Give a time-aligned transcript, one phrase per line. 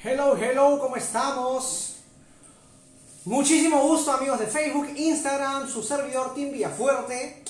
[0.00, 1.96] Hello, hello, ¿cómo estamos?
[3.24, 7.42] Muchísimo gusto amigos de Facebook, Instagram, su servidor Team Villafuerte.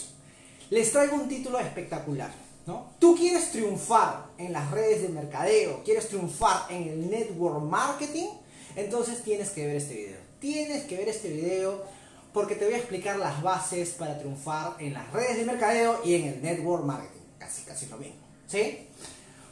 [0.70, 2.30] Les traigo un título espectacular,
[2.64, 2.92] ¿no?
[2.98, 8.28] Tú quieres triunfar en las redes de mercadeo, quieres triunfar en el network marketing,
[8.76, 10.18] entonces tienes que ver este video.
[10.40, 11.84] Tienes que ver este video
[12.32, 16.14] porque te voy a explicar las bases para triunfar en las redes de mercadeo y
[16.14, 17.20] en el network marketing.
[17.38, 18.86] Casi, casi lo mismo, ¿sí?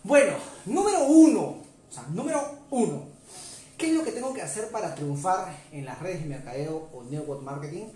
[0.02, 0.32] Bueno,
[0.64, 2.40] número uno, o sea, número
[2.70, 3.04] uno,
[3.76, 7.04] ¿qué es lo que tengo que hacer para triunfar en las redes de mercadeo o
[7.04, 7.86] network marketing?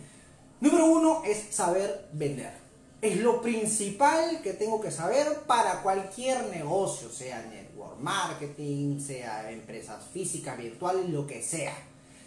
[0.60, 2.52] Número uno es saber vender.
[3.00, 10.04] Es lo principal que tengo que saber para cualquier negocio, sea network marketing, sea empresas
[10.12, 11.74] físicas, virtuales, lo que sea.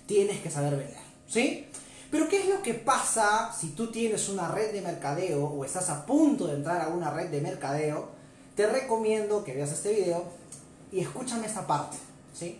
[0.07, 1.67] Tienes que saber vender, ¿sí?
[2.09, 5.89] Pero ¿qué es lo que pasa si tú tienes una red de mercadeo o estás
[5.89, 8.09] a punto de entrar a una red de mercadeo?
[8.55, 10.23] Te recomiendo que veas este video
[10.93, 11.97] y escúchame esta parte,
[12.33, 12.59] ¿sí?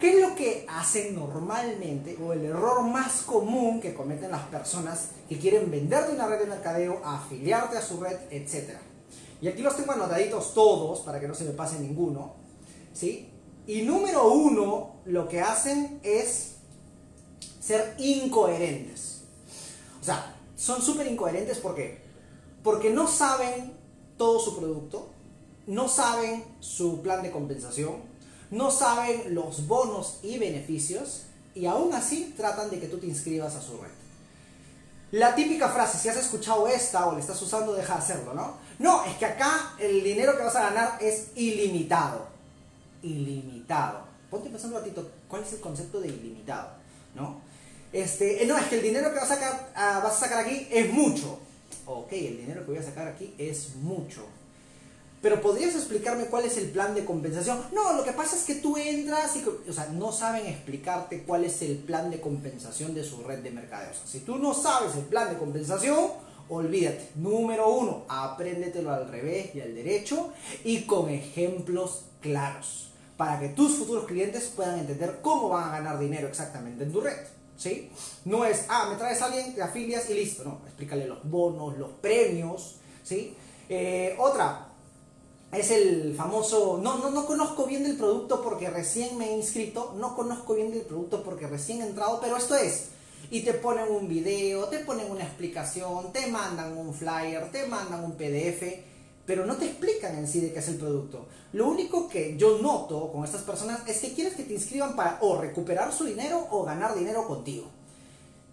[0.00, 5.10] ¿Qué es lo que hacen normalmente o el error más común que cometen las personas
[5.28, 8.80] que quieren venderte una red de mercadeo, afiliarte a su red, etcétera?
[9.40, 12.34] Y aquí los tengo anotaditos todos para que no se me pase ninguno,
[12.92, 13.30] ¿sí?
[13.66, 16.56] Y número uno, lo que hacen es
[17.60, 19.22] ser incoherentes.
[20.02, 22.04] O sea, son súper incoherentes porque
[22.66, 23.74] porque no saben
[24.16, 25.10] todo su producto,
[25.66, 27.96] no saben su plan de compensación,
[28.50, 31.22] no saben los bonos y beneficios
[31.54, 33.90] y aún así tratan de que tú te inscribas a su red.
[35.12, 38.56] La típica frase, si has escuchado esta o le estás usando, deja de hacerlo, ¿no?
[38.78, 42.26] No, es que acá el dinero que vas a ganar es ilimitado.
[43.02, 44.00] Ilimitado.
[44.30, 46.70] Ponte pensando un ratito, ¿cuál es el concepto de ilimitado?
[47.14, 47.40] ¿No?
[47.92, 50.66] Este, no, es que el dinero que vas a, sacar, ah, vas a sacar aquí
[50.70, 51.38] es mucho.
[51.86, 54.26] Ok, el dinero que voy a sacar aquí es mucho.
[55.22, 57.60] Pero ¿podrías explicarme cuál es el plan de compensación?
[57.72, 61.44] No, lo que pasa es que tú entras y, o sea, no saben explicarte cuál
[61.44, 63.90] es el plan de compensación de su red de mercadeo.
[63.90, 66.10] O sea, si tú no sabes el plan de compensación,
[66.48, 67.08] olvídate.
[67.16, 70.32] Número uno, apréndetelo al revés y al derecho
[70.64, 72.86] y con ejemplos claros
[73.16, 77.00] para que tus futuros clientes puedan entender cómo van a ganar dinero exactamente en tu
[77.00, 77.16] red.
[77.56, 77.90] ¿Sí?
[78.26, 80.44] No es, ah, me traes a alguien, te afilias y listo.
[80.44, 82.76] No, explícale los bonos, los premios.
[83.02, 83.34] ¿Sí?
[83.68, 84.68] Eh, otra,
[85.58, 89.94] es el famoso, no, no, no conozco bien del producto porque recién me he inscrito,
[89.98, 92.88] no conozco bien del producto porque recién he entrado, pero esto es.
[93.30, 98.04] Y te ponen un video, te ponen una explicación, te mandan un flyer, te mandan
[98.04, 98.62] un PDF,
[99.24, 101.26] pero no te explican en sí de qué es el producto.
[101.52, 105.18] Lo único que yo noto con estas personas es que quieres que te inscriban para
[105.22, 107.66] o recuperar su dinero o ganar dinero contigo.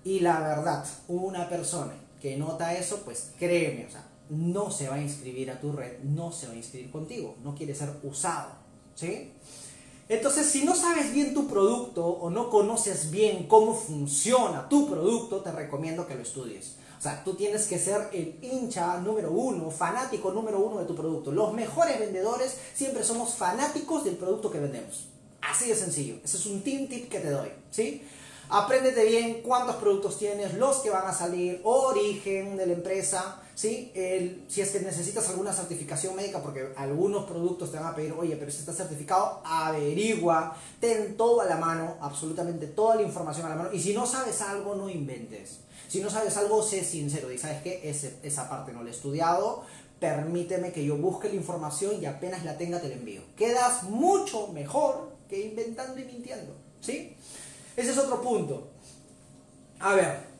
[0.03, 4.95] Y la verdad, una persona que nota eso, pues créeme, o sea, no se va
[4.95, 8.49] a inscribir a tu red, no se va a inscribir contigo, no quiere ser usado,
[8.95, 9.31] ¿sí?
[10.09, 15.41] Entonces, si no sabes bien tu producto o no conoces bien cómo funciona tu producto,
[15.41, 16.75] te recomiendo que lo estudies.
[16.99, 20.95] O sea, tú tienes que ser el hincha número uno, fanático número uno de tu
[20.95, 21.31] producto.
[21.31, 25.07] Los mejores vendedores siempre somos fanáticos del producto que vendemos.
[25.41, 26.15] Así de sencillo.
[26.23, 28.03] Ese es un team tip que te doy, ¿sí?
[28.49, 33.91] Apréndete bien cuántos productos tienes, los que van a salir, origen de la empresa, ¿sí?
[33.93, 38.13] El, si es que necesitas alguna certificación médica, porque algunos productos te van a pedir,
[38.13, 43.45] oye, pero si está certificado, averigua, ten todo a la mano, absolutamente toda la información
[43.45, 45.59] a la mano, y si no sabes algo, no inventes.
[45.87, 47.89] Si no sabes algo, sé sincero, y sabes que
[48.23, 49.63] esa parte no la he estudiado,
[49.99, 53.21] permíteme que yo busque la información y apenas la tenga te la envío.
[53.37, 57.15] Quedas mucho mejor que inventando y mintiendo, ¿sí?
[57.77, 58.67] Ese es otro punto.
[59.79, 60.32] A ver,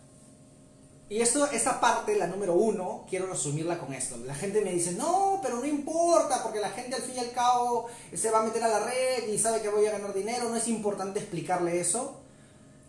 [1.13, 4.17] y esto, esta parte, la número uno, quiero resumirla con esto.
[4.25, 7.31] La gente me dice, no, pero no importa, porque la gente al fin y al
[7.33, 10.49] cabo se va a meter a la red y sabe que voy a ganar dinero,
[10.49, 12.15] no es importante explicarle eso.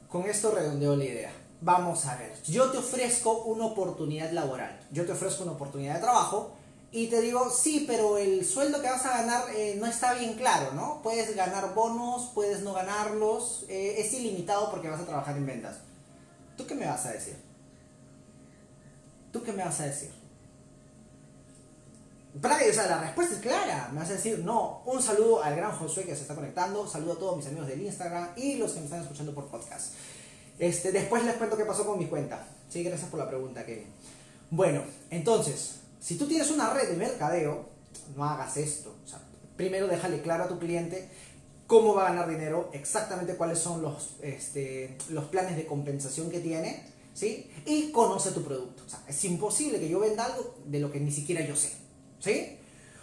[0.08, 1.32] Con esto redondeo la idea.
[1.60, 6.00] Vamos a ver, yo te ofrezco una oportunidad laboral, yo te ofrezco una oportunidad de
[6.00, 6.52] trabajo
[6.92, 10.32] y te digo, sí, pero el sueldo que vas a ganar eh, no está bien
[10.32, 11.02] claro, ¿no?
[11.02, 15.76] Puedes ganar bonos, puedes no ganarlos, eh, es ilimitado porque vas a trabajar en ventas.
[16.56, 17.36] ¿Tú qué me vas a decir?
[19.34, 20.12] ¿Tú qué me vas a decir?
[22.36, 23.90] O sea, la respuesta es clara.
[23.92, 24.82] Me vas a decir, no.
[24.86, 26.86] Un saludo al gran Josué que se está conectando.
[26.86, 29.94] Saludo a todos mis amigos del Instagram y los que me están escuchando por podcast.
[30.56, 32.46] Este, después les cuento qué pasó con mi cuenta.
[32.70, 33.88] Sí, gracias por la pregunta, Kevin.
[34.50, 37.64] Bueno, entonces, si tú tienes una red de mercadeo,
[38.14, 38.94] no hagas esto.
[39.04, 39.18] O sea,
[39.56, 41.08] primero déjale claro a tu cliente
[41.66, 46.38] cómo va a ganar dinero, exactamente cuáles son los, este, los planes de compensación que
[46.38, 47.50] tiene, ¿sí?
[47.64, 48.82] Y conoce tu producto.
[49.08, 51.72] Es imposible que yo venda algo de lo que ni siquiera yo sé,
[52.18, 52.58] ¿sí?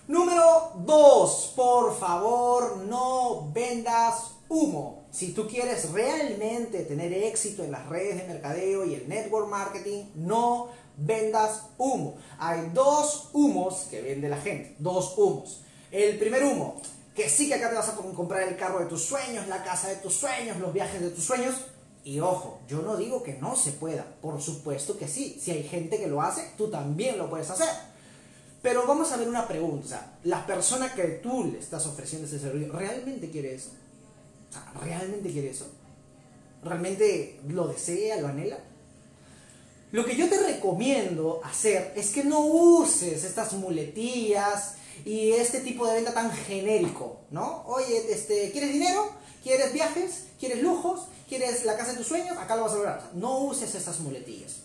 [0.08, 5.06] Número dos, por favor, no vendas humo.
[5.12, 10.06] Si tú quieres realmente tener éxito en las redes de mercadeo y el network marketing,
[10.16, 12.18] no vendas humo.
[12.40, 15.62] Hay dos humos que vende la gente, dos humos.
[15.92, 16.82] El primer humo,
[17.16, 19.90] que sí que acá te vas a comprar el carro de tus sueños, la casa
[19.90, 21.56] de tus sueños, los viajes de tus sueños.
[22.04, 25.40] Y ojo, yo no digo que no se pueda, por supuesto que sí.
[25.40, 27.70] Si hay gente que lo hace, tú también lo puedes hacer.
[28.62, 30.14] Pero vamos a ver una pregunta.
[30.24, 33.70] ¿La persona que tú le estás ofreciendo ese servicio realmente quiere eso?
[34.82, 35.68] ¿Realmente quiere eso?
[36.64, 38.60] ¿Realmente lo desea, lo anhela?
[39.92, 44.76] Lo que yo te recomiendo hacer es que no uses estas muletillas
[45.06, 47.64] y este tipo de venta tan genérico, ¿no?
[47.66, 49.10] Oye, este, ¿quieres dinero?
[49.44, 50.26] ¿Quieres viajes?
[50.40, 51.08] ¿Quieres lujos?
[51.28, 52.38] ¿Quieres la casa de tus sueños?
[52.38, 53.10] Acá lo vas a lograr.
[53.14, 54.58] No uses esas muletillas.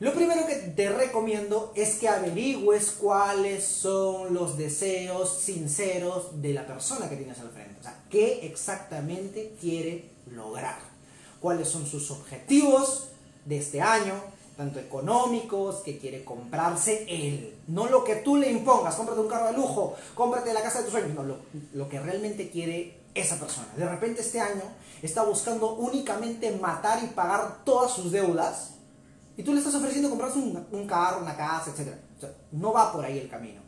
[0.00, 6.66] Lo primero que te recomiendo es que averigües cuáles son los deseos sinceros de la
[6.66, 7.76] persona que tienes al frente.
[7.80, 10.78] O sea, qué exactamente quiere lograr.
[11.38, 13.08] Cuáles son sus objetivos
[13.44, 14.14] de este año,
[14.60, 17.56] tanto económicos, que quiere comprarse él.
[17.68, 20.84] No lo que tú le impongas, cómprate un carro de lujo, cómprate la casa de
[20.84, 21.14] tus sueños.
[21.14, 21.38] No, lo,
[21.72, 23.68] lo que realmente quiere esa persona.
[23.74, 24.62] De repente este año
[25.00, 28.72] está buscando únicamente matar y pagar todas sus deudas
[29.34, 31.94] y tú le estás ofreciendo comprarse un, carro, una casa, etc.
[32.52, 33.62] no va por ahí el camino.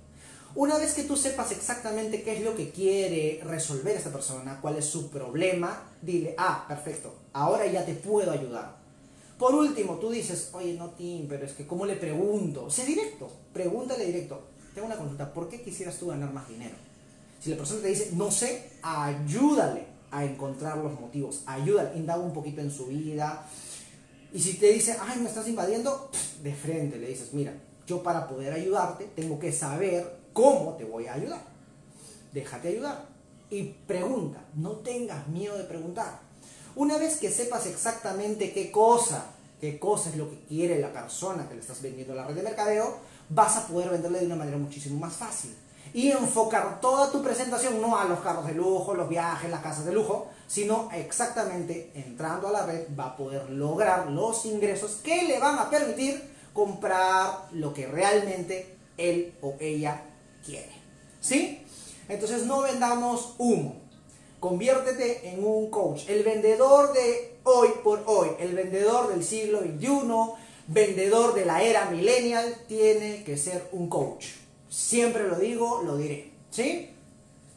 [0.55, 4.77] Una vez que tú sepas exactamente qué es lo que quiere resolver esta persona, cuál
[4.77, 8.82] es su problema, dile, ah, perfecto, ahora ya te puedo ayudar.
[9.43, 12.71] Por último, tú dices, oye, no, Tim, pero es que ¿cómo le pregunto?
[12.71, 14.41] Sé directo, pregúntale directo.
[14.73, 16.77] Tengo una consulta, ¿por qué quisieras tú ganar más dinero?
[17.41, 22.33] Si la persona te dice, no sé, ayúdale a encontrar los motivos, ayúdale, indaga un
[22.33, 23.45] poquito en su vida,
[24.33, 26.09] y si te dice, ay, me estás invadiendo,
[26.41, 27.53] de frente le dices, mira,
[27.85, 31.43] yo para poder ayudarte tengo que saber cómo te voy a ayudar.
[32.33, 33.09] Déjate ayudar.
[33.51, 36.21] Y pregunta, no tengas miedo de preguntar.
[36.75, 39.27] Una vez que sepas exactamente qué cosa,
[39.63, 42.43] qué cosa es lo que quiere la persona que le estás vendiendo la red de
[42.43, 42.97] mercadeo,
[43.29, 45.55] vas a poder venderle de una manera muchísimo más fácil
[45.95, 49.85] y enfocar toda tu presentación no a los carros de lujo, los viajes, las casas
[49.85, 55.23] de lujo, sino exactamente entrando a la red va a poder lograr los ingresos que
[55.23, 56.21] le van a permitir
[56.53, 60.03] comprar lo que realmente él o ella
[60.45, 60.73] quiere.
[61.21, 61.65] ¿Sí?
[62.09, 63.77] Entonces no vendamos humo.
[64.41, 66.09] Conviértete en un coach.
[66.09, 71.91] El vendedor de hoy por hoy, el vendedor del siglo XXI, vendedor de la era
[71.91, 74.27] millennial, tiene que ser un coach
[74.69, 76.33] Siempre lo digo, lo diré.
[76.51, 76.89] ¿Sí?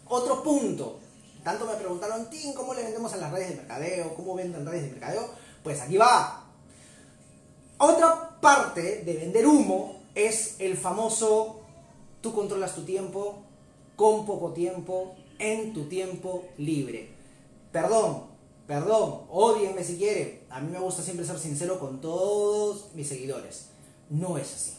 [0.07, 0.99] Otro punto.
[1.45, 4.13] Tanto me preguntaron, Tim, ¿cómo le vendemos a las redes de mercadeo?
[4.15, 5.29] ¿Cómo venden redes de mercadeo?
[5.63, 6.43] Pues aquí va.
[7.77, 11.61] Otra parte de vender humo es el famoso
[12.21, 13.43] tú controlas tu tiempo
[13.95, 17.09] con poco tiempo en tu tiempo libre.
[17.71, 18.23] Perdón,
[18.67, 20.45] perdón, odienme si quieren.
[20.49, 23.67] A mí me gusta siempre ser sincero con todos mis seguidores.
[24.09, 24.75] No es así.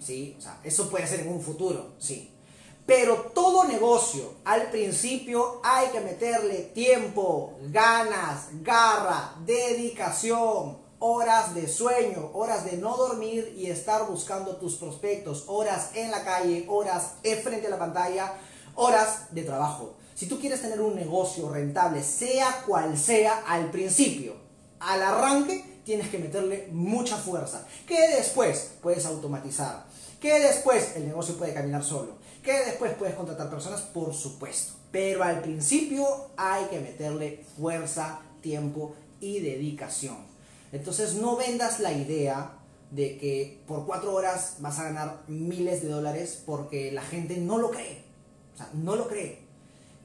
[0.00, 0.36] ¿sí?
[0.38, 2.32] O sea, eso puede ser en un futuro, sí.
[2.84, 12.30] Pero todo negocio, al principio hay que meterle tiempo, ganas, garra, dedicación, horas de sueño,
[12.32, 17.66] horas de no dormir y estar buscando tus prospectos, horas en la calle, horas frente
[17.66, 18.34] a la pantalla,
[18.76, 19.94] horas de trabajo.
[20.16, 24.34] Si tú quieres tener un negocio rentable, sea cual sea, al principio,
[24.80, 29.86] al arranque, tienes que meterle mucha fuerza, que después puedes automatizar
[30.20, 32.14] que después el negocio puede caminar solo.
[32.42, 34.74] Que después puedes contratar personas, por supuesto.
[34.90, 40.16] Pero al principio hay que meterle fuerza, tiempo y dedicación.
[40.72, 42.52] Entonces no vendas la idea
[42.90, 47.58] de que por cuatro horas vas a ganar miles de dólares porque la gente no
[47.58, 48.04] lo cree.
[48.54, 49.45] O sea, no lo cree.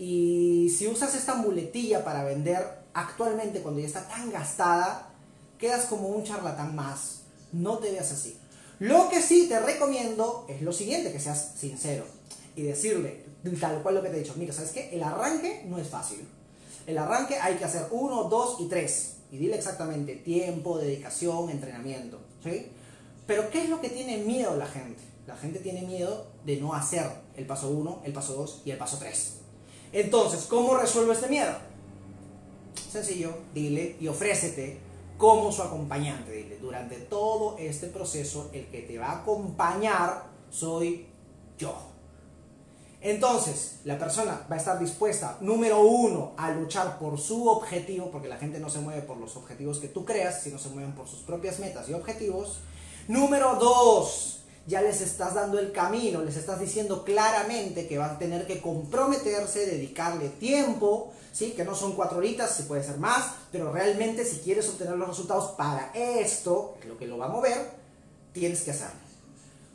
[0.01, 2.58] Y si usas esta muletilla para vender
[2.91, 5.13] actualmente cuando ya está tan gastada,
[5.60, 7.20] quedas como un charlatán más.
[7.51, 8.36] No te veas así.
[8.79, 12.03] Lo que sí te recomiendo es lo siguiente, que seas sincero
[12.55, 13.25] y decirle
[13.60, 14.34] tal cual lo que te he dicho.
[14.38, 14.89] Mira, ¿sabes qué?
[14.91, 16.27] El arranque no es fácil.
[16.88, 19.17] El arranque hay que hacer uno, dos y tres.
[19.31, 22.17] Y dile exactamente tiempo, dedicación, entrenamiento.
[22.43, 22.70] ¿sí?
[23.27, 25.03] Pero ¿qué es lo que tiene miedo la gente?
[25.27, 27.05] La gente tiene miedo de no hacer
[27.38, 29.40] el paso uno, el paso dos y el paso tres.
[29.93, 31.53] Entonces, ¿cómo resuelvo este miedo?
[32.91, 34.79] Sencillo, dile y ofrécete
[35.17, 36.31] como su acompañante.
[36.31, 41.07] Dile, durante todo este proceso, el que te va a acompañar soy
[41.57, 41.75] yo.
[43.01, 48.27] Entonces, la persona va a estar dispuesta, número uno, a luchar por su objetivo, porque
[48.27, 51.07] la gente no se mueve por los objetivos que tú creas, sino se mueven por
[51.07, 52.60] sus propias metas y objetivos.
[53.07, 58.20] Número dos, ya les estás dando el camino, les estás diciendo claramente que van a
[58.20, 61.51] tener que comprometerse, dedicarle tiempo, ¿sí?
[61.51, 65.08] que no son cuatro horitas, si puede ser más, pero realmente si quieres obtener los
[65.08, 67.72] resultados para esto, lo que lo va a mover,
[68.34, 69.00] tienes que hacerlo.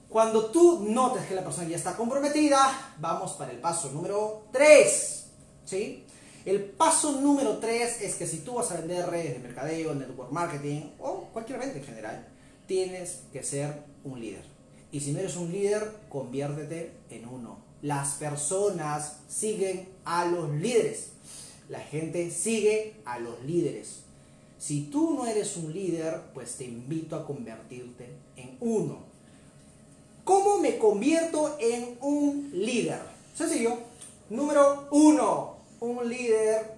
[0.08, 5.26] Cuando tú notes que la persona ya está comprometida, vamos para el paso número 3.
[5.64, 6.04] ¿sí?
[6.44, 10.30] El paso número 3 es que si tú vas a vender redes de mercadeo, network
[10.30, 12.28] marketing o cualquier venta en general,
[12.68, 14.55] tienes que ser un líder.
[14.92, 17.58] Y si no eres un líder, conviértete en uno.
[17.82, 21.10] Las personas siguen a los líderes.
[21.68, 24.00] La gente sigue a los líderes.
[24.58, 28.98] Si tú no eres un líder, pues te invito a convertirte en uno.
[30.24, 33.00] ¿Cómo me convierto en un líder?
[33.34, 33.78] Sencillo.
[34.30, 36.74] Número uno, un líder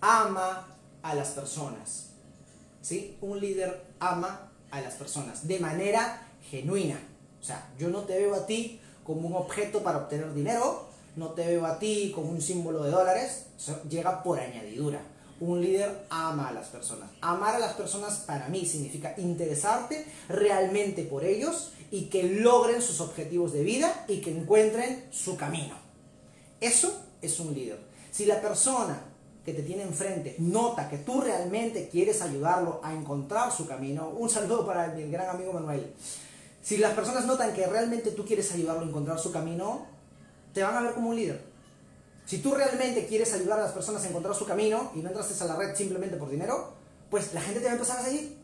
[0.00, 2.08] ama a las personas.
[2.82, 3.16] ¿Sí?
[3.20, 6.98] Un líder ama a las personas de manera genuina.
[7.46, 11.28] O sea, yo no te veo a ti como un objeto para obtener dinero, no
[11.28, 13.44] te veo a ti como un símbolo de dólares,
[13.88, 15.00] llega por añadidura.
[15.38, 17.08] Un líder ama a las personas.
[17.20, 23.00] Amar a las personas para mí significa interesarte realmente por ellos y que logren sus
[23.00, 25.76] objetivos de vida y que encuentren su camino.
[26.60, 27.78] Eso es un líder.
[28.10, 29.04] Si la persona
[29.44, 34.28] que te tiene enfrente nota que tú realmente quieres ayudarlo a encontrar su camino, un
[34.28, 35.94] saludo para mi gran amigo Manuel.
[36.66, 39.86] Si las personas notan que realmente tú quieres ayudarlo a encontrar su camino,
[40.52, 41.40] te van a ver como un líder.
[42.24, 45.44] Si tú realmente quieres ayudar a las personas a encontrar su camino y no entraste
[45.44, 46.72] a la red simplemente por dinero,
[47.08, 48.36] pues la gente te va a empezar a seguir.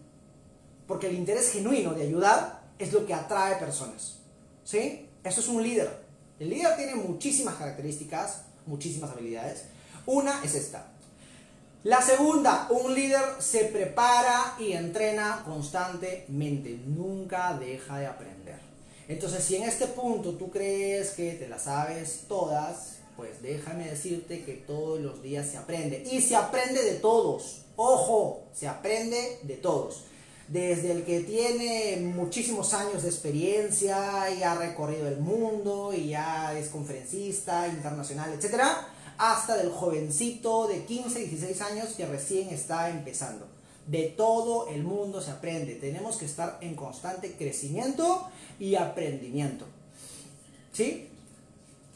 [0.87, 4.19] Porque el interés genuino de ayudar es lo que atrae personas.
[4.63, 5.09] ¿Sí?
[5.25, 5.91] Eso es un líder.
[6.39, 9.65] El líder tiene muchísimas características, muchísimas habilidades.
[10.07, 10.92] Una es esta.
[11.85, 18.61] La segunda, un líder se prepara y entrena constantemente, nunca deja de aprender.
[19.09, 24.45] Entonces, si en este punto tú crees que te las sabes todas, pues déjame decirte
[24.45, 26.05] que todos los días se aprende.
[26.09, 27.63] Y se aprende de todos.
[27.75, 30.05] Ojo, se aprende de todos.
[30.47, 36.57] Desde el que tiene muchísimos años de experiencia y ha recorrido el mundo y ya
[36.57, 38.63] es conferencista internacional, etc.
[39.19, 43.47] Hasta del jovencito de 15, 16 años que recién está empezando.
[43.87, 45.75] De todo el mundo se aprende.
[45.75, 48.29] Tenemos que estar en constante crecimiento
[48.59, 49.67] y aprendimiento.
[50.73, 51.09] ¿Sí?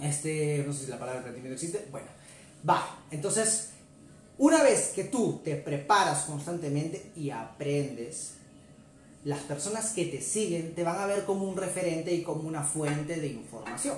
[0.00, 1.86] Este, no sé si la palabra aprendimiento existe.
[1.90, 2.08] Bueno,
[2.68, 2.98] va.
[3.10, 3.70] Entonces,
[4.38, 8.34] una vez que tú te preparas constantemente y aprendes,
[9.24, 12.62] las personas que te siguen te van a ver como un referente y como una
[12.62, 13.96] fuente de información.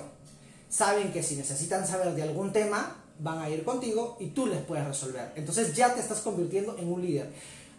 [0.69, 4.61] Saben que si necesitan saber de algún tema, van a ir contigo y tú les
[4.61, 5.31] puedes resolver.
[5.35, 7.31] Entonces ya te estás convirtiendo en un líder.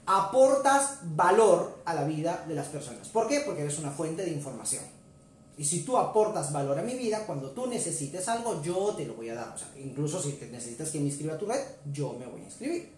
[0.07, 3.09] Aportas valor a la vida de las personas.
[3.09, 3.41] ¿Por qué?
[3.41, 4.85] Porque eres una fuente de información.
[5.57, 9.15] Y si tú aportas valor a mi vida, cuando tú necesites algo, yo te lo
[9.15, 9.53] voy a dar.
[9.55, 11.61] O sea, incluso si te necesitas que me inscriba a tu red,
[11.93, 12.91] yo me voy a inscribir.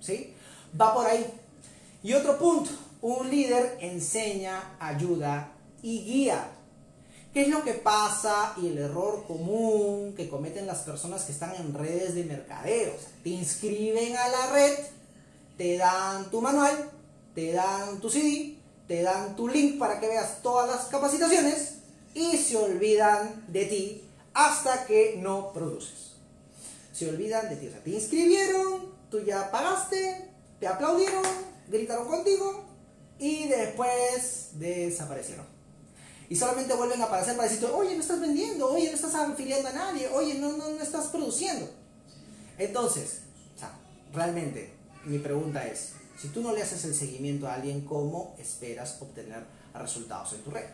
[0.00, 0.32] ¿Sí?
[0.80, 1.26] Va por ahí.
[2.02, 2.70] Y otro punto,
[3.02, 6.55] un líder enseña, ayuda y guía.
[7.36, 11.54] ¿Qué es lo que pasa y el error común que cometen las personas que están
[11.56, 12.94] en redes de mercadeo?
[13.22, 14.72] Te inscriben a la red,
[15.58, 16.90] te dan tu manual,
[17.34, 18.56] te dan tu CD,
[18.88, 21.74] te dan tu link para que veas todas las capacitaciones
[22.14, 26.12] y se olvidan de ti hasta que no produces.
[26.94, 27.66] Se olvidan de ti.
[27.66, 31.22] O sea, te inscribieron, tú ya pagaste, te aplaudieron,
[31.68, 32.64] gritaron contigo
[33.18, 35.55] y después desaparecieron.
[36.28, 39.68] Y solamente vuelven a aparecer para decirte, oye, no estás vendiendo, oye, no estás afiliando
[39.68, 41.68] a nadie, oye, no, no, no estás produciendo.
[42.58, 43.20] Entonces,
[43.54, 43.72] o sea,
[44.12, 44.72] realmente,
[45.04, 49.44] mi pregunta es, si tú no le haces el seguimiento a alguien, ¿cómo esperas obtener
[49.74, 50.64] resultados en tu red?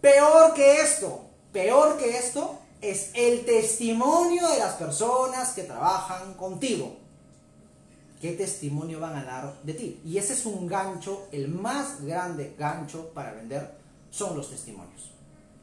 [0.00, 6.96] Peor que esto, peor que esto es el testimonio de las personas que trabajan contigo.
[8.20, 10.00] ¿Qué testimonio van a dar de ti?
[10.04, 13.81] Y ese es un gancho, el más grande gancho para vender
[14.12, 15.10] son los testimonios.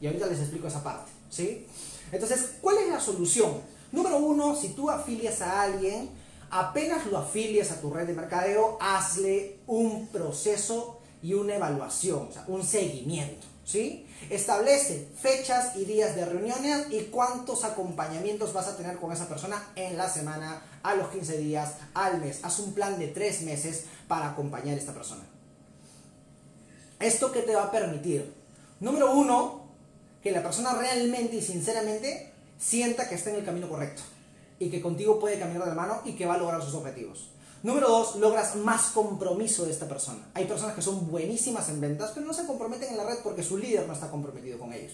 [0.01, 1.67] Y ahorita les explico esa parte, ¿sí?
[2.11, 3.61] Entonces, ¿cuál es la solución?
[3.91, 6.09] Número uno, si tú afilias a alguien,
[6.49, 12.31] apenas lo afilies a tu red de mercadeo, hazle un proceso y una evaluación, o
[12.31, 13.45] sea, un seguimiento.
[13.69, 14.07] ¿sí?
[14.31, 19.63] Establece fechas y días de reuniones y cuántos acompañamientos vas a tener con esa persona
[19.75, 22.39] en la semana, a los 15 días, al mes.
[22.43, 25.23] Haz un plan de tres meses para acompañar a esta persona.
[26.99, 28.38] ¿Esto qué te va a permitir?
[28.79, 29.61] Número uno,
[30.21, 34.01] que la persona realmente y sinceramente sienta que está en el camino correcto
[34.59, 37.29] y que contigo puede caminar de la mano y que va a lograr sus objetivos.
[37.61, 40.29] Número dos, logras más compromiso de esta persona.
[40.33, 43.43] Hay personas que son buenísimas en ventas, pero no se comprometen en la red porque
[43.43, 44.93] su líder no está comprometido con ellos.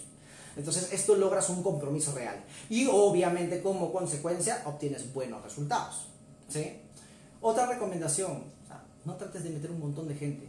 [0.58, 2.44] Entonces, esto logras un compromiso real.
[2.70, 6.08] Y obviamente, como consecuencia, obtienes buenos resultados.
[6.48, 6.80] ¿sí?
[7.42, 8.44] Otra recomendación,
[9.04, 10.48] no trates de meter un montón de gente.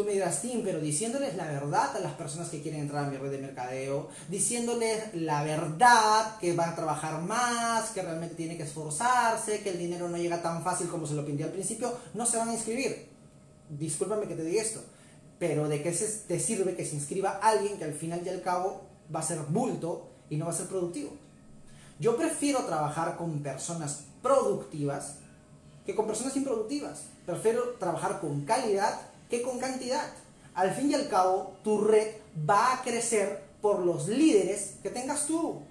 [0.00, 3.10] Tú me dirás, Tim, pero diciéndoles la verdad a las personas que quieren entrar a
[3.10, 8.56] mi red de mercadeo, diciéndoles la verdad, que van a trabajar más, que realmente tienen
[8.56, 11.92] que esforzarse, que el dinero no llega tan fácil como se lo pinté al principio,
[12.14, 13.08] no se van a inscribir.
[13.68, 14.82] Discúlpame que te diga esto,
[15.38, 18.86] pero ¿de qué te sirve que se inscriba alguien que al final y al cabo
[19.14, 21.10] va a ser bulto y no va a ser productivo?
[21.98, 25.16] Yo prefiero trabajar con personas productivas
[25.84, 27.02] que con personas improductivas.
[27.26, 30.12] Prefiero trabajar con calidad que con cantidad.
[30.54, 32.08] Al fin y al cabo, tu red
[32.48, 35.62] va a crecer por los líderes que tengas tú.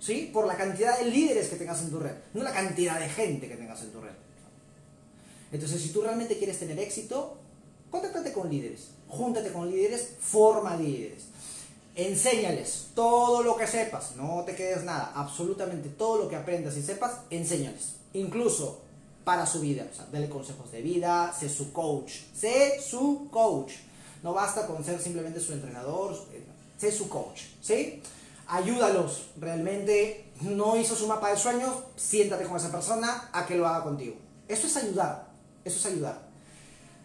[0.00, 0.30] ¿Sí?
[0.32, 3.48] Por la cantidad de líderes que tengas en tu red, no la cantidad de gente
[3.48, 4.12] que tengas en tu red.
[5.52, 7.38] Entonces, si tú realmente quieres tener éxito,
[7.90, 11.24] contáctate con líderes, júntate con líderes, forma líderes.
[11.94, 16.82] Enséñales todo lo que sepas, no te quedes nada, absolutamente todo lo que aprendas y
[16.82, 17.94] sepas, enséñales.
[18.12, 18.82] Incluso
[19.26, 19.84] para su vida.
[19.90, 23.72] O sea, dale consejos de vida, sé su coach, sé su coach.
[24.22, 26.44] No basta con ser simplemente su entrenador, eh,
[26.78, 28.00] sé su coach, ¿sí?
[28.46, 33.66] Ayúdalos, realmente no hizo su mapa de sueños, siéntate con esa persona a que lo
[33.66, 34.14] haga contigo.
[34.46, 35.26] Eso es ayudar,
[35.64, 36.22] eso es ayudar.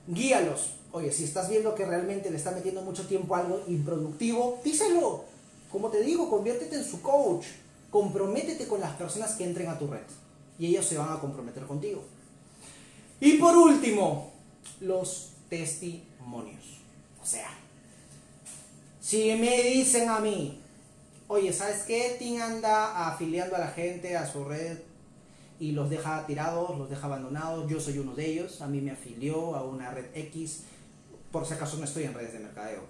[0.06, 0.76] Guíalos.
[0.92, 5.24] Oye, si estás viendo que realmente le está metiendo mucho tiempo a algo improductivo, díselo.
[5.72, 7.46] Como te digo, conviértete en su coach.
[7.90, 10.02] Comprométete con las personas que entren a tu red
[10.62, 12.04] y ellos se van a comprometer contigo.
[13.20, 14.32] Y por último,
[14.80, 16.78] los testimonios.
[17.20, 17.50] O sea,
[19.02, 20.62] si me dicen a mí,
[21.28, 22.16] oye, ¿sabes qué?
[22.20, 24.78] Tim anda afiliando a la gente a su red
[25.60, 27.68] y los deja tirados, los deja abandonados.
[27.68, 28.62] Yo soy uno de ellos.
[28.62, 30.66] A mí me afilió a una red X.
[31.32, 32.84] Por si acaso no estoy en redes de mercadeo.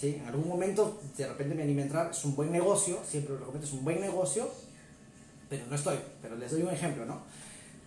[0.00, 0.20] ¿Sí?
[0.20, 2.10] En algún momento, de repente me anime a entrar.
[2.12, 3.00] Es un buen negocio.
[3.04, 3.66] Siempre lo recomiendo.
[3.66, 4.48] Es un buen negocio
[5.48, 5.98] pero no estoy.
[6.22, 7.22] Pero les doy un ejemplo, ¿no?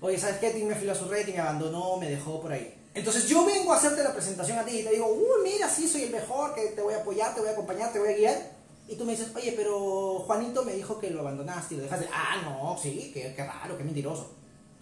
[0.02, 0.50] Oye, ¿sabes qué?
[0.50, 2.76] Tim me filo a su red y me abandonó, me dejó por ahí.
[2.94, 5.88] Entonces yo vengo a hacerte la presentación a ti y te digo, uy, mira, sí,
[5.88, 8.18] soy el mejor, que te voy a apoyar, te voy a acompañar, te voy a
[8.18, 8.52] guiar.
[8.88, 12.10] Y tú me dices, oye, pero Juanito me dijo que lo abandonaste y lo dejaste.
[12.12, 14.32] Ah, no, sí, qué, qué raro, qué mentiroso.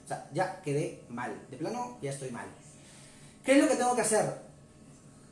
[0.04, 1.46] O sea, ya quedé mal.
[1.52, 2.48] De plano, ya estoy mal.
[3.44, 4.42] ¿Qué es lo que tengo que hacer?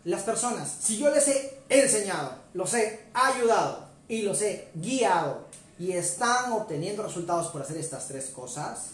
[0.03, 5.46] Las personas, si yo les he enseñado, los he ayudado y los he guiado
[5.79, 8.91] y están obteniendo resultados por hacer estas tres cosas,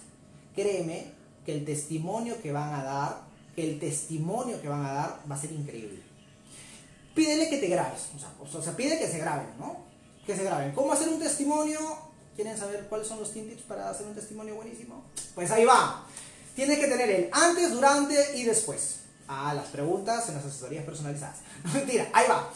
[0.56, 1.12] créeme
[1.46, 3.22] que el testimonio que van a dar,
[3.56, 6.02] que el testimonio que van a dar va a ser increíble.
[7.16, 8.02] Pídele que te grabes,
[8.42, 9.78] o sea, pide que se graben, ¿no?
[10.26, 10.72] Que se graben.
[10.72, 11.80] ¿Cómo hacer un testimonio?
[12.36, 15.04] ¿Quieren saber cuáles son los tips para hacer un testimonio buenísimo?
[15.36, 16.06] Pues ahí va.
[16.56, 19.02] Tienes que tener el antes, durante y después.
[19.28, 21.38] Ah, las preguntas en las asesorías personalizadas.
[21.74, 22.50] mentira, ahí va.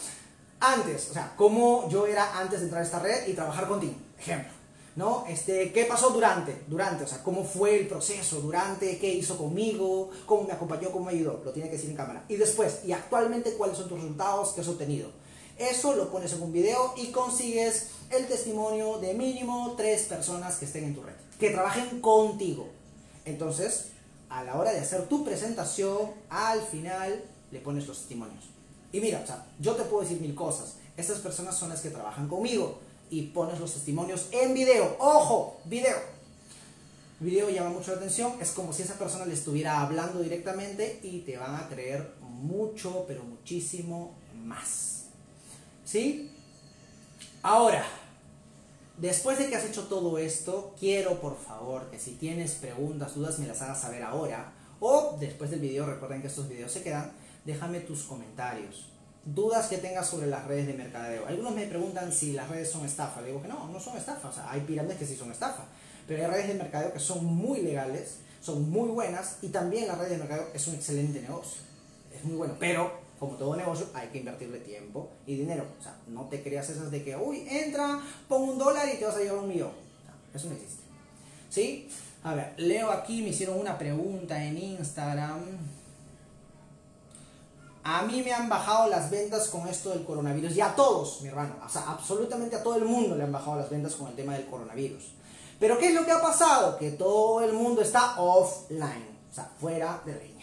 [0.60, 3.94] Antes, o sea, cómo yo era antes de entrar a esta red y trabajar contigo.
[4.20, 4.52] Ejemplo,
[4.96, 5.26] ¿no?
[5.28, 6.64] Este, ¿Qué pasó durante?
[6.68, 8.42] Durante, o sea, ¿cómo fue el proceso?
[8.42, 10.10] Durante, ¿qué hizo conmigo?
[10.26, 10.92] ¿Cómo me acompañó?
[10.92, 11.42] ¿Cómo me ayudó?
[11.46, 12.24] Lo tiene que decir en cámara.
[12.28, 15.12] Y después, ¿y actualmente cuáles son tus resultados que has obtenido?
[15.58, 20.66] Eso lo pones en un video y consigues el testimonio de mínimo tres personas que
[20.66, 22.68] estén en tu red, que trabajen contigo.
[23.26, 23.88] Entonces,
[24.30, 28.46] a la hora de hacer tu presentación, al final le pones los testimonios.
[28.92, 30.76] Y mira, o sea, yo te puedo decir mil cosas.
[30.96, 34.96] Estas personas son las que trabajan conmigo y pones los testimonios en video.
[35.00, 35.60] ¡Ojo!
[35.66, 35.98] Video.
[37.20, 38.34] video llama mucho la atención.
[38.40, 43.06] Es como si esa persona le estuviera hablando directamente y te van a creer mucho,
[43.08, 45.06] pero muchísimo más.
[45.86, 46.32] ¿Sí?
[47.42, 47.86] Ahora,
[48.98, 53.40] después de que has hecho todo esto, quiero por favor que si tienes preguntas, dudas,
[53.40, 54.54] me las hagas saber ahora.
[54.80, 57.12] O después del video, recuerden que estos videos se quedan,
[57.46, 58.97] déjame tus comentarios
[59.34, 61.28] dudas que tengas sobre las redes de mercadeo.
[61.28, 63.22] Algunos me preguntan si las redes son estafa.
[63.22, 64.30] Le digo que no, no son estafa.
[64.30, 65.66] O sea, hay pirámides que sí son estafa.
[66.08, 69.98] Pero hay redes de mercadeo que son muy legales, son muy buenas y también las
[69.98, 71.62] redes de mercadeo es un excelente negocio.
[72.16, 72.56] Es muy bueno.
[72.60, 75.66] Pero, como todo negocio, hay que invertirle tiempo y dinero.
[75.80, 79.06] O sea, no te creas esas de que, uy, entra, pon un dólar y te
[79.06, 79.72] vas a llevar un millón.
[80.34, 80.84] eso no existe.
[81.50, 81.90] ¿Sí?
[82.24, 85.42] A ver, leo aquí, me hicieron una pregunta en Instagram.
[87.90, 90.54] A mí me han bajado las ventas con esto del coronavirus.
[90.58, 91.56] Y a todos, mi hermano.
[91.66, 94.34] O sea, absolutamente a todo el mundo le han bajado las ventas con el tema
[94.34, 95.06] del coronavirus.
[95.58, 96.78] Pero ¿qué es lo que ha pasado?
[96.78, 99.08] Que todo el mundo está offline.
[99.32, 100.38] O sea, fuera de reino.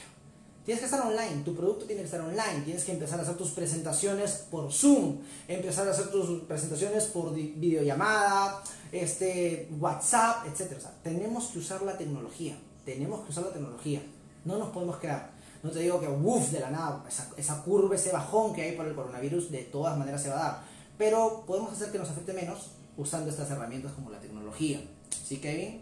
[0.64, 3.36] Tienes que estar online, tu producto tiene que estar online, tienes que empezar a hacer
[3.36, 10.82] tus presentaciones por Zoom, empezar a hacer tus presentaciones por videollamada, este, WhatsApp, etc.
[11.02, 12.56] Tenemos que usar la tecnología.
[12.86, 14.02] tenemos que usar la tecnología.
[14.46, 15.33] No nos podemos quedar.
[15.64, 18.86] No te digo que, uff, de la nada, esa, curva, ese bajón que hay por
[18.86, 20.62] el coronavirus, de todas maneras se va a dar.
[20.98, 24.80] Pero podemos hacer que nos afecte menos usando estas herramientas como la tecnología.
[25.24, 25.80] ¿Sí, Kevin?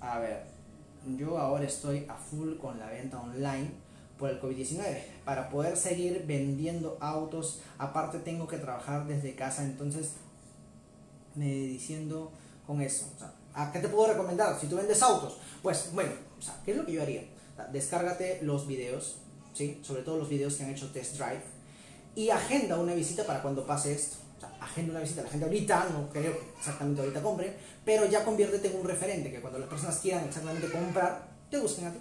[0.00, 0.44] A ver,
[1.18, 3.70] yo ahora estoy a full con la venta online
[4.18, 5.02] por el COVID-19.
[5.26, 10.14] Para poder seguir vendiendo autos, aparte tengo que trabajar desde casa, entonces
[11.34, 12.32] me diciendo
[12.66, 13.06] con eso.
[13.14, 14.58] O sea, ¿A qué te puedo recomendar?
[14.58, 16.12] Si tú vendes autos, pues bueno,
[16.64, 17.22] ¿qué es lo que yo haría?
[17.72, 19.18] Descárgate los videos,
[19.54, 19.80] ¿sí?
[19.82, 21.42] sobre todo los videos que han hecho test drive,
[22.14, 24.16] y agenda una visita para cuando pase esto.
[24.36, 28.06] O sea, agenda una visita, la gente ahorita, no creo que exactamente ahorita compre, pero
[28.06, 31.92] ya conviértete en un referente, que cuando las personas quieran exactamente comprar, te busquen a
[31.92, 31.98] ti.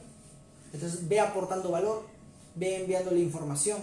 [0.74, 2.08] Entonces ve aportando valor,
[2.56, 3.80] ve enviándole información,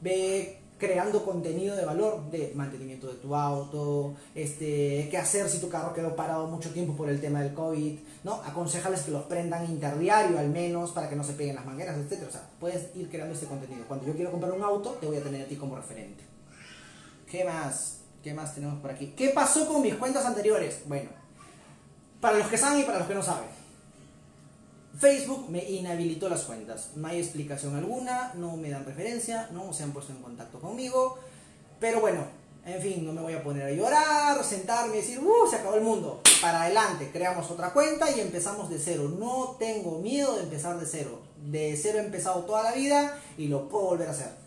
[0.00, 5.68] ve creando contenido de valor de mantenimiento de tu auto, este, qué hacer si tu
[5.68, 8.42] carro quedó parado mucho tiempo por el tema del COVID, ¿no?
[8.44, 12.24] Aconsejales que los prendan interdiario al menos para que no se peguen las mangueras, etc.
[12.28, 13.84] O sea, puedes ir creando este contenido.
[13.86, 16.24] Cuando yo quiero comprar un auto, te voy a tener a ti como referente.
[17.30, 17.98] ¿Qué más?
[18.20, 19.14] ¿Qué más tenemos por aquí?
[19.16, 20.80] ¿Qué pasó con mis cuentas anteriores?
[20.86, 21.10] Bueno,
[22.20, 23.61] para los que saben y para los que no saben.
[24.98, 26.90] Facebook me inhabilitó las cuentas.
[26.96, 31.18] No hay explicación alguna, no me dan referencia, no se han puesto en contacto conmigo.
[31.80, 32.24] Pero bueno,
[32.64, 35.50] en fin, no me voy a poner a llorar, sentarme y decir, ¡uh!
[35.50, 36.20] Se acabó el mundo.
[36.40, 39.12] Para adelante, creamos otra cuenta y empezamos de cero.
[39.18, 41.20] No tengo miedo de empezar de cero.
[41.50, 44.41] De cero he empezado toda la vida y lo puedo volver a hacer.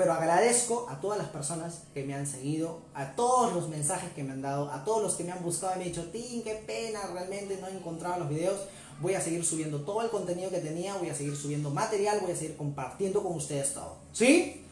[0.00, 4.24] Pero agradezco a todas las personas que me han seguido, a todos los mensajes que
[4.24, 6.42] me han dado, a todos los que me han buscado y me han dicho, Tim,
[6.42, 8.60] qué pena, realmente no he encontrado los videos
[9.02, 12.32] voy a seguir subiendo todo el contenido que tenía, voy a seguir subiendo material, voy
[12.32, 13.96] a seguir compartiendo con ustedes todo.
[14.14, 14.64] ¿Sí?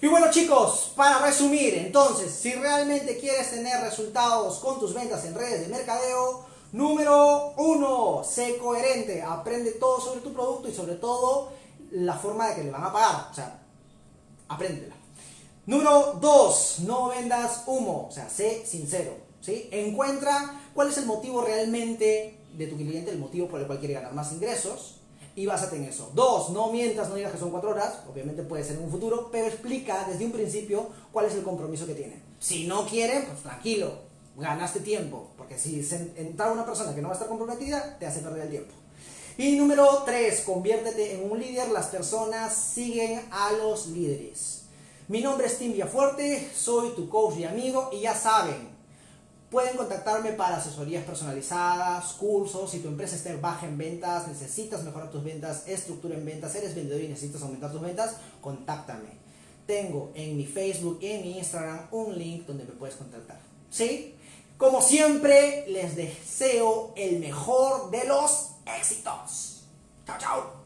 [0.00, 5.34] Y bueno chicos, para resumir, entonces, si realmente quieres tener resultados con tus ventas en
[5.34, 11.50] redes de mercadeo, número uno, sé coherente, aprende todo sobre tu producto y sobre todo
[11.90, 13.28] la forma de que le van a pagar.
[13.32, 13.65] O sea,
[14.48, 14.94] apréndela.
[15.66, 19.14] Número dos, no vendas humo, o sea, sé sincero.
[19.40, 19.68] ¿sí?
[19.72, 23.94] Encuentra cuál es el motivo realmente de tu cliente el motivo por el cual quiere
[23.94, 25.00] ganar más ingresos
[25.34, 26.10] y básate en eso.
[26.14, 29.28] Dos, no mientas, no digas que son cuatro horas, obviamente puede ser en un futuro,
[29.30, 32.22] pero explica desde un principio cuál es el compromiso que tienen.
[32.38, 33.92] Si no quieren, pues tranquilo,
[34.36, 38.20] ganaste tiempo, porque si entra una persona que no va a estar comprometida, te hace
[38.20, 38.74] perder el tiempo.
[39.38, 44.62] Y número tres, conviértete en un líder, las personas siguen a los líderes.
[45.08, 48.76] Mi nombre es Tim Fuerte soy tu coach y amigo y ya saben,
[49.50, 55.10] Pueden contactarme para asesorías personalizadas, cursos, si tu empresa está baja en ventas, necesitas mejorar
[55.10, 59.10] tus ventas, estructura en ventas, eres vendedor y necesitas aumentar tus ventas, contáctame.
[59.64, 63.38] Tengo en mi Facebook y en mi Instagram un link donde me puedes contactar.
[63.70, 64.14] ¿Sí?
[64.58, 69.64] Como siempre, les deseo el mejor de los éxitos.
[70.06, 70.65] Chao, chao.